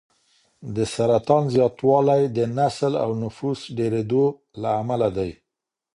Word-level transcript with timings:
د 0.75 0.77
سرطان 0.93 1.43
زیاتوالی 1.55 2.21
د 2.37 2.39
نسل 2.57 2.93
او 3.03 3.09
نفوس 3.23 3.59
ډېرېدو 3.77 4.23
له 4.61 4.69
امله 4.81 5.07
دی. 5.17 5.31